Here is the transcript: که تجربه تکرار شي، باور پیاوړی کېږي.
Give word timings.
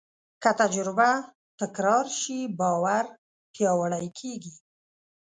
که 0.41 0.51
تجربه 0.59 1.09
تکرار 1.59 2.05
شي، 2.19 2.39
باور 2.59 3.05
پیاوړی 3.53 4.07
کېږي. 4.19 4.55